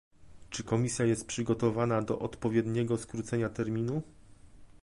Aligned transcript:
Czy 0.49 0.63
Komisja 0.63 1.05
jest 1.05 1.25
przygotowana 1.27 2.01
do 2.01 2.19
odpowiedniego 2.19 2.97
skrócenia 2.97 3.49
terminu? 3.49 4.01